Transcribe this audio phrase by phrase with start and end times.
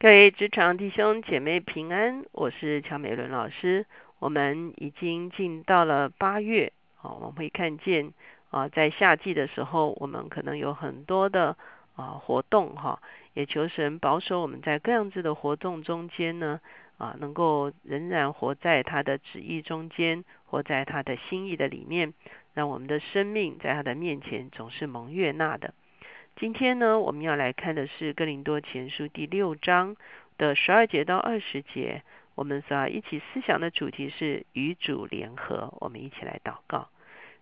[0.00, 3.84] 各位职场弟兄姐妹平安，我是乔美伦老师。
[4.20, 6.72] 我们已经进到了八月，
[7.02, 8.12] 啊，我们会看见
[8.50, 11.56] 啊，在夏季的时候，我们可能有很多的
[11.96, 13.02] 啊活动，哈，
[13.34, 16.60] 也求神保守我们在各样子的活动中间呢，
[16.96, 22.14] 啊，能够仍然活在他的旨意中间，活在他的心意的里面，
[22.54, 25.74] 让我们的生命在他的面前总是蒙悦纳的。
[26.40, 29.96] 今天呢，我们要来看的是《哥林多前书》第六章
[30.36, 32.04] 的十二节到二十节。
[32.36, 35.74] 我们所要一起思想的主题是与主联合。
[35.80, 36.90] 我们一起来祷告，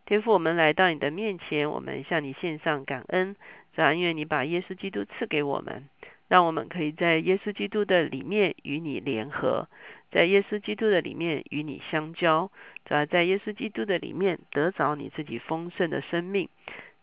[0.07, 3.37] 天父，我们来到你的面前，我们向你献上感恩。
[3.75, 5.87] 主要因为你把耶稣基督赐给我们，
[6.29, 9.69] 让我们可以在耶稣基督的里面与你联合，
[10.11, 12.51] 在耶稣基督的里面与你相交。
[12.87, 16.49] 主要在耶稣基督的里面得着你自己丰盛的生命。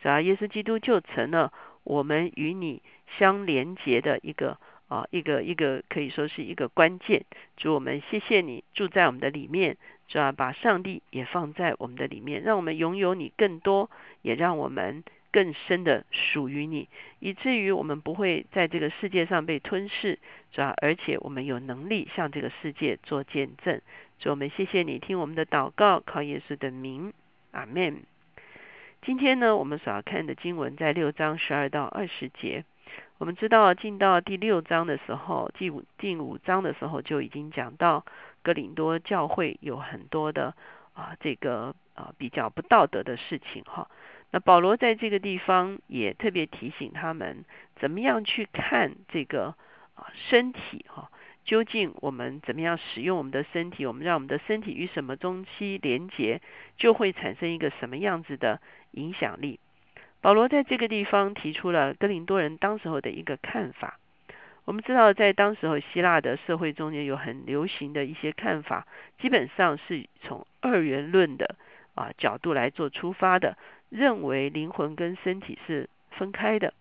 [0.02, 1.54] 主要耶稣基督就成了。
[1.84, 2.82] 我们与你
[3.18, 7.26] 相连接的一个啊，一个一个可以说是一个关键。
[7.58, 9.78] 主我们谢谢你住在我们的里面，
[10.08, 13.90] 主要把上帝也放在我们的里面，让我们拥有你更多，
[14.22, 16.88] 也让我们更深的属于你，
[17.20, 20.20] 以至于我们不会在这个世界上被吞噬，
[20.52, 23.82] 主要而且我们有能力向这个世界做见证。
[24.20, 27.14] 主我们谢谢你听我们的祷告，靠耶稣的名，
[27.52, 28.13] 阿门。
[29.06, 32.64] 今天呢，我们所要看的经文在六章十二到二十节。
[33.18, 38.06] 我们知道进到第六章的时候，第五第五章的时候就已经讲到
[38.44, 40.56] 哥林多教会有很多的
[40.94, 43.90] 啊这个啊比较不道德的事情哈。
[44.32, 47.44] 那保罗在这个地方也特别提醒他们，
[47.76, 49.54] 怎么样去看这个
[49.96, 51.12] 啊身体哈。
[51.46, 53.86] 究竟我们怎么样使用我们的身体？
[53.86, 56.42] 我们让我们的身体与什么东西连接，
[56.78, 59.60] 就会产生一个什么样子的影响力？
[60.22, 64.00] 保罗在这个地方提出了哥林多人当时候的一个看法。
[64.66, 68.88] 我们知道，在当时候希腊的社会中间有很流行的一些看法，
[69.20, 71.58] 基本上是从二元论的
[71.96, 73.58] 啊角度来做出发的，
[73.90, 76.74] 认为灵魂跟身体是分开的。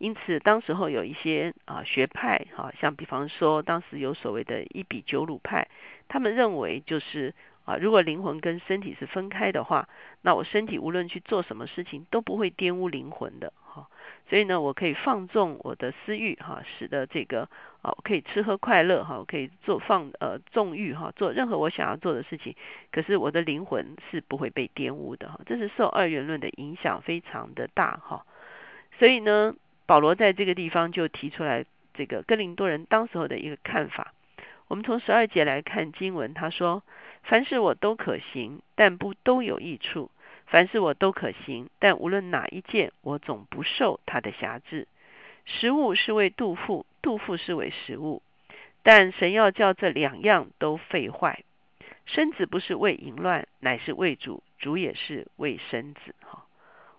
[0.00, 5.68] 因此，当时候有一些啊学派，哈，像比方说，当时有所谓的一比九鲁派，
[6.08, 7.34] 他们认为就是
[7.66, 9.90] 啊，如果灵魂跟身体是分开的话，
[10.22, 13.88] 那我身体无论去做什么事情都不会玷污灵魂的，哈。
[14.30, 17.46] 所以呢，我可以放纵我的私欲，哈，使得这个
[17.82, 22.56] 啊，可以吃喝快乐，哈，可以做放呃纵欲，哈，做任何我想要做的事情。
[22.90, 25.38] 可是我的灵魂是不会被玷污的，哈。
[25.44, 28.24] 这是受二元论的影响非常的大，哈。
[28.98, 29.54] 所以呢。
[29.90, 31.64] 保罗在这个地方就提出来
[31.94, 34.14] 这个哥林多人当时候的一个看法。
[34.68, 36.84] 我们从十二节来看经文，他说
[37.26, 40.08] ：“凡事我都可行，但不都有益处；
[40.46, 44.86] 凡事我都可行，但无论哪一件，我总不受他的辖制。
[45.44, 48.22] 食物是为杜甫，杜甫是为食物，
[48.84, 51.42] 但神要叫这两样都废坏。
[52.06, 56.44] 身子不是为淫乱，乃是为主；主也是为身子。”哈。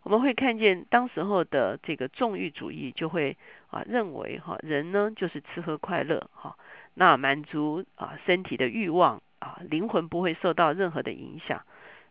[0.03, 3.37] 我们会看见当时候的这个纵欲主义，就会
[3.69, 6.57] 啊认为哈人呢就是吃喝快乐哈，
[6.95, 11.61] 那满足啊身体的欲望啊，灵魂不会受到任何的影响。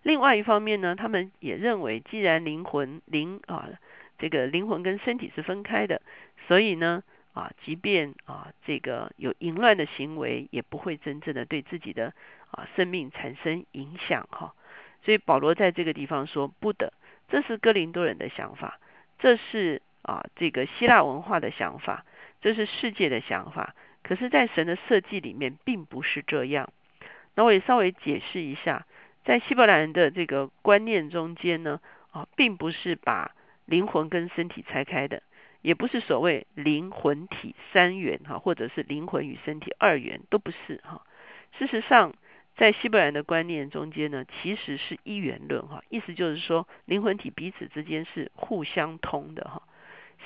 [0.02, 3.68] 另外一方面呢，他们也认为，既然灵魂灵啊
[4.18, 6.00] 这个灵魂跟身体是分开的，
[6.46, 7.02] 所以呢
[7.32, 12.14] 啊即便啊这个有淫乱的行为，也不会真正的对自己的
[12.52, 14.54] 啊生命产生影响哈。
[15.02, 16.92] 所以保罗在这个地方说不得。
[17.30, 18.80] 这是哥林多人的想法，
[19.20, 22.04] 这是啊这个希腊文化的想法，
[22.40, 23.74] 这是世界的想法。
[24.02, 26.72] 可是，在神的设计里面，并不是这样。
[27.36, 28.84] 那我也稍微解释一下，
[29.24, 31.80] 在希伯来人的这个观念中间呢，
[32.10, 33.30] 啊，并不是把
[33.66, 35.22] 灵魂跟身体拆开的，
[35.62, 41.02] 也不是所谓灵魂体三元哈，或者是灵魂与身体二元，都不是哈。
[41.58, 42.12] 事实上。
[42.56, 49.62] 在希伯来的观念中间呢，其实是一元论哈，意思就是说灵魂体彼此之间是互相通的哈。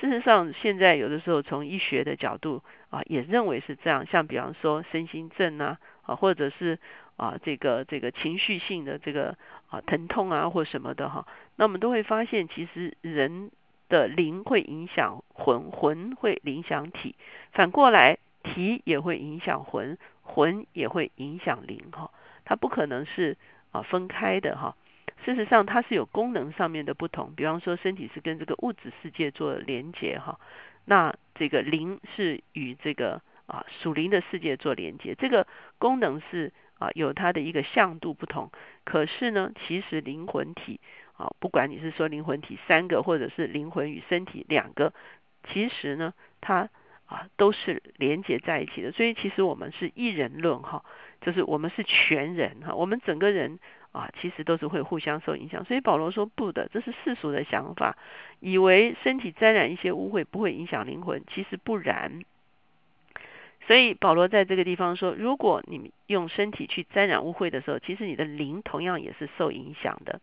[0.01, 4.05] 事实上，现在有的时候从医学的角度啊，也认为是这样。
[4.05, 6.77] 像比方说身心症啊，啊或者是
[7.15, 9.37] 啊这个这个情绪性的这个
[9.69, 11.25] 啊疼痛啊或什么的哈，
[11.55, 13.51] 那我们都会发现，其实人
[13.87, 17.15] 的灵会影响魂，魂会影响体，
[17.53, 19.97] 反过来体也会影响魂，
[20.35, 22.11] 魂也会影响灵哈。
[22.43, 23.37] 它不可能是
[23.71, 24.75] 啊分开的哈，
[25.23, 30.37] 事实上它是有功能上面的不同，比方说身体是跟这个物质世界做连接哈，
[30.83, 35.47] 那这个灵是与这个啊属灵的世界做连接，这个
[35.79, 38.51] 功能是啊有它的一个向度不同，
[38.83, 40.79] 可是呢，其实灵魂体
[41.17, 44.93] 啊，不管你是说灵魂体三个，或者是灵魂与身体两个，
[45.47, 46.69] 其实呢，它
[47.05, 48.91] 啊都是连接在一起的。
[48.91, 50.83] 所以其实我们是一人论哈，
[51.21, 53.59] 就是我们是全人哈，我们整个人
[53.91, 55.65] 啊其实都是会互相受影响。
[55.65, 57.97] 所以保罗说不的，这是世俗的想法，
[58.39, 62.23] 以为身体沾染一些污秽不会影响灵魂，其实不然。
[63.67, 70.21] 所以保罗在这个地方说，如果你用身体去沾染污秽的时候，其实你的灵同样也是受影响的。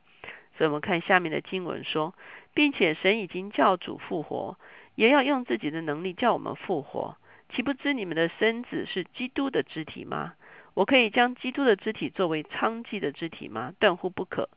[0.57, 2.15] 所以我们看下面的经文说，
[2.55, 4.59] 并且神已经叫主复活，
[4.95, 7.17] 也要用自己的能力叫我们复活。
[7.51, 10.35] 岂不知你们的身子是基督的肢体吗？
[10.75, 13.75] 我可以将基督的肢体作为娼妓的肢体吗？
[13.79, 14.49] 断乎不可。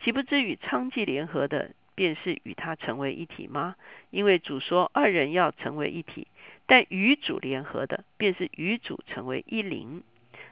[0.00, 3.74] 岂不知与娼妓联合的，便是与他成为一体吗？
[4.10, 6.28] 因为主说二人要成为一体。
[6.66, 10.02] 但与主联合的，便是与主成为一灵。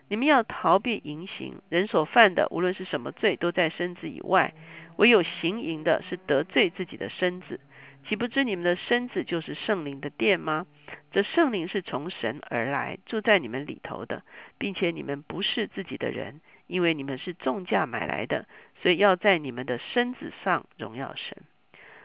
[0.09, 4.53] 你们要逃避淫行，人所犯的，无论是什么罪，都在身子以外；
[4.97, 7.61] 唯有行淫的，是得罪自己的身子。
[8.09, 10.67] 岂不知你们的身子就是圣灵的殿吗？
[11.13, 14.23] 这圣灵是从神而来，住在你们里头的，
[14.59, 18.47] 并且你们不是自己的人，因为你们是重价买来的，
[18.83, 21.37] 所以要在你们的身子上荣耀神。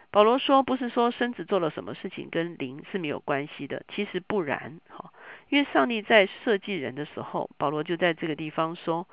[0.09, 4.79] 保罗说：“不是说身子做了什么事情跟灵是没有关系的，其实不然。
[4.88, 5.11] 哈，
[5.50, 9.07] 因为上帝在设计人的时候，保罗就在这个地方说，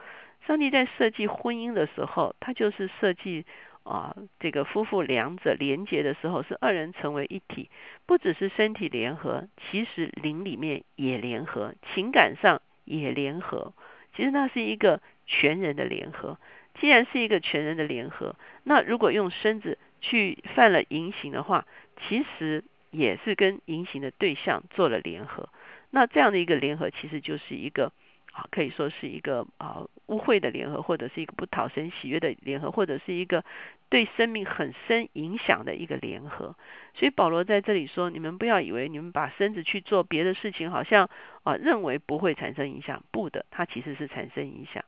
[0.46, 3.44] 上帝在设计婚姻的时候，他就是设计
[3.84, 7.70] 啊，这个夫妇两者连结的时候，是二人成为一体，
[8.06, 13.72] 不只是身体联合，其实灵里面也联合，情感上也联合。
[14.16, 16.38] 其实那是一个全人的联合。
[16.80, 18.34] 既然是一个全人的联合，
[18.64, 21.66] 那如果用身子。”去犯了淫行的话，
[21.96, 25.48] 其实也是跟淫行的对象做了联合。
[25.88, 27.90] 那这样的一个联合，其实就是一个
[28.34, 33.44] 啊，可以说是一个啊污秽的联合，或者是一个不讨神喜悦的联合，或者是一个
[33.88, 36.56] 对生命很深影响的一个联合。
[36.94, 41.08] 所以保罗在这里说：你们不要以为你们把身子去做别的事情，好像
[41.44, 44.84] 啊认为不会产生影响，不的，它其实是产生影响。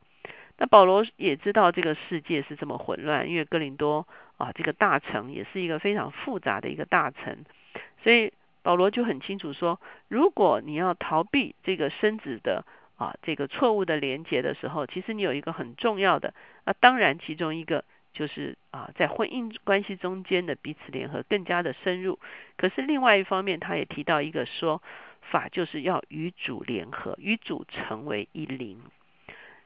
[0.59, 4.09] 那保罗也知道这个世界是这么混乱，因为哥林多
[4.39, 7.45] 啊这个大城也是一个非常复杂的一个大城，
[8.03, 8.33] 所以
[8.63, 9.79] 保罗就很清楚说，
[10.09, 12.65] 如果你要逃避这个身子的
[12.97, 16.35] 啊这个错误的连接的时候，其实你有一个很重要的，
[16.65, 22.19] 那当然其中一个就是啊在婚姻关系中间的彼此联合更加的深入，
[22.57, 24.83] 可是另外一方面他也提到一个说
[25.21, 28.81] 法，就是要与主联合，与主成为一灵。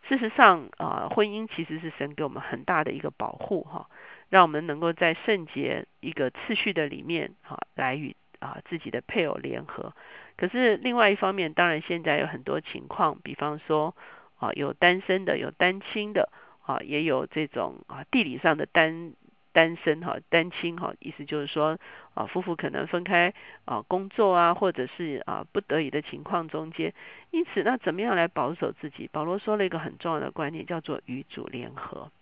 [0.09, 3.88] 事实上，啊，婚姻其实是神给我们很大的一个保护，哈，
[4.29, 9.95] 让我们能够在圣洁一个次序的里面，哈，来与啊自己的配偶联合。
[10.37, 13.95] 可是另外一方面，当然现在有很多情况，比方说，
[14.39, 16.29] 啊，有单身的，有单亲的，
[16.67, 19.13] 啊，也有这种啊地理上的单。
[19.53, 21.77] 单身哈，单亲哈，意思就是说
[22.15, 23.35] 啊，夫妇可能分开
[23.65, 26.95] 啊工作啊，或者是啊不得已的情况中间，
[27.33, 29.11] 因此那怎么样来保守自己？
[29.11, 32.13] 保罗说了一个很重要的观念，叫做与主联合。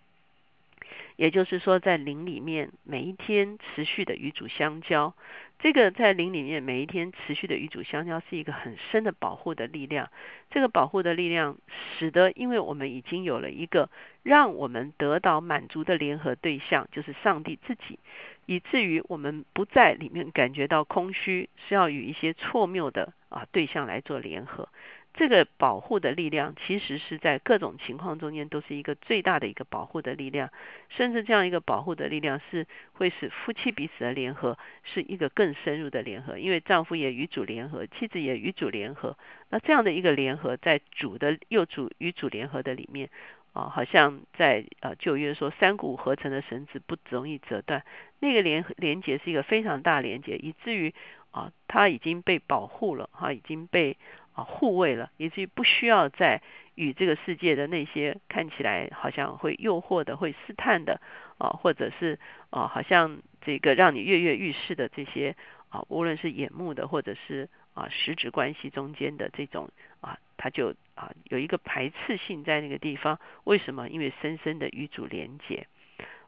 [1.16, 5.14] 也就是说，在灵里面每一天持续的与主相交，
[5.58, 10.10] 这个在灵里面每一天持续的与主相交，是一个很深的保护的力量。
[10.50, 11.58] 这个保护的力量，
[11.98, 13.90] 使得因为我们已经有了一个
[14.22, 17.98] 让我们得到满足的联合对象，就是上帝自己，
[18.46, 24.68] 以至于我们不在里面感觉到空虚，是要与一些错谬的啊对象来做联合。
[25.14, 30.50] 这个保护的力量，其实是在各种情况中间都是一个最大的一个保护的力量，
[30.90, 39.18] 甚至这样一个保护的力量是会使夫妻彼此的联合是一个更深入的联合，因为丈夫也与主联合，妻子也与主联合，
[39.50, 43.10] 那这样的一个联合，在主的又主与主联合的里面
[43.52, 47.84] 啊，好像在呃旧约说三股合成的绳子不容易折断，
[48.20, 50.94] 那个联连接是一个非常大连接，以至于
[51.30, 53.96] 啊它已经被保护了，哈已经被。
[54.38, 56.40] 啊，护卫了，以至于不需要再
[56.76, 61.00] 与这个世界的那些看起来好像会诱惑的、会试探的
[61.38, 65.34] 啊，或者是啊，好像这个让你跃跃欲试的这些
[65.70, 73.18] 啊，无论是眼目的，或者是啊实质关系中间的这种啊，他就啊有一个排斥性在那个地方。
[73.44, 73.88] 为什么？
[73.88, 75.66] 因为深深的与主连结。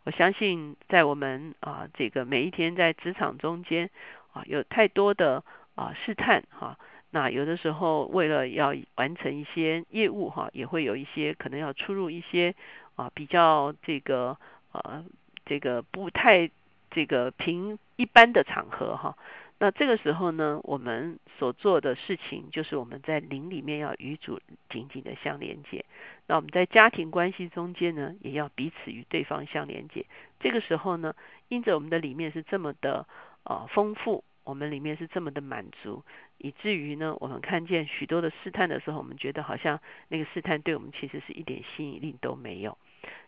[0.05, 3.91] 我相信在我们啊这个每一天在职场中间
[4.33, 6.79] 啊，有太多的啊试探哈。
[7.11, 12.55] 那有的时候，为了要完成一些业务哈，也会有一些可能要出入一些
[12.95, 14.39] 啊比较这个
[14.73, 15.05] 呃
[15.45, 16.49] 这个不太
[16.91, 19.17] 这个平一般的场合哈。
[19.61, 24.41] 那这个时候呢，我们所做的事情就是我们在灵里面要与主
[24.71, 25.85] 紧紧的相连接。
[26.27, 30.05] 那我们在家庭关系中间呢，也要彼此与对方相连接。
[30.41, 31.15] 这个时候呢，
[31.47, 33.07] 因着我们的里面是这么的。
[33.43, 36.05] 啊，丰富我们里面是这么的满足，
[36.37, 42.77] 以至于呢，我们看见许多的试探的时候，我们觉得好像那个试探对我们其实是一点吸引力都没有。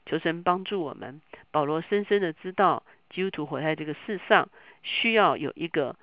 [0.04, 4.50] 求神帮助我们，保罗深深的知道，基督徒活在这个世上，
[4.82, 5.96] 需要有一个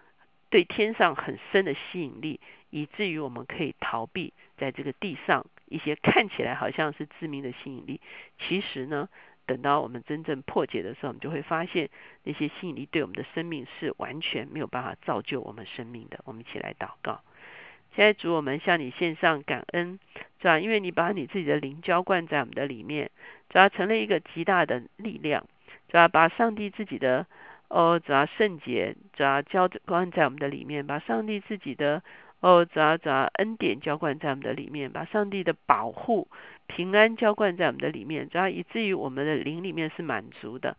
[0.49, 2.39] 对天上很深的吸引力，
[2.69, 8.01] 以至于我们可以逃避在这个地上一些看起来好像是致命的吸引力。
[8.39, 9.07] 其实呢，
[9.45, 11.89] 等到我们真正破解的时候，我们就会发现
[12.23, 16.19] 那些吸引力对我们的生命是完全没有办法造就我们生命的。
[16.25, 17.21] 我们一起来祷告。
[17.95, 19.99] 现在主，我们向你献上感恩，
[20.39, 20.59] 是吧？
[20.59, 23.09] 因为你把你自己的灵浇灌在我们的里面，
[23.49, 25.43] 主要成了一个极大的力量，
[25.89, 27.25] 主要把上帝自己的
[27.69, 32.01] 哦，主要圣洁，主要浇灌在我们的里面，把上帝自己的
[32.39, 36.27] 哦，主要主要恩典浇灌在我们的里面，把上帝的保护、
[36.67, 40.75] 平安浇灌在我们的里面，主要以至于我们的灵里面是满足的。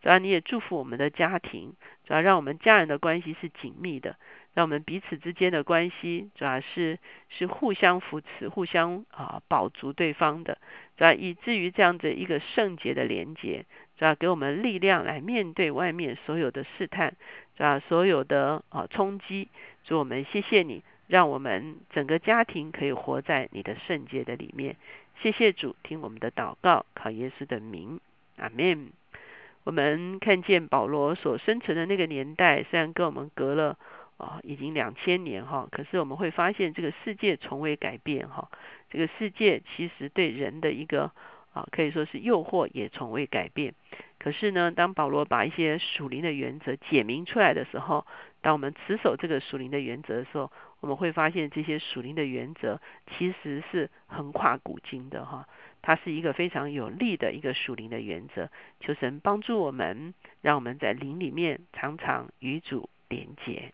[0.00, 1.74] 主要你也祝福我们的家庭，
[2.06, 4.16] 主要让我们家人的关系是紧密的。
[4.54, 10.58] 让我们彼此之间的关系，主要是是互相扶持、互相啊保足对方的，
[10.96, 13.66] 主要以至于这样子一个圣洁的连接，
[13.98, 17.14] 主要给我们力量来面对外面所有的试探，
[17.56, 19.48] 主要所有的啊冲击。
[19.84, 24.76] 主我们谢谢你，让我们整个家庭可以活在你的圣洁的里面。
[25.20, 28.00] 谢谢主，听我们的祷告，靠耶稣的名，
[28.36, 28.90] 阿门。
[29.64, 33.76] 我们看见保罗所生存的那个年代，虽然跟我们隔了。
[34.18, 38.50] 啊，已经两千年哈，可是我们会发现这个世界从未改变哈。
[38.90, 41.12] 这个世界其实对人的一个
[41.52, 43.74] 啊，可以说是诱惑也从未改变。
[44.18, 48.06] 可是呢，当保罗把一些属灵的原则解明出来的时候，
[48.40, 50.50] 当我们持守这个属灵的原则的时候，
[50.80, 55.46] 我们会发现这些属灵的原则其实是横跨古今的哈。
[55.80, 58.50] 它是一个非常有利的一个属灵的原则。
[58.80, 63.72] 求神帮助我们，让我们在灵里面常常与主连结。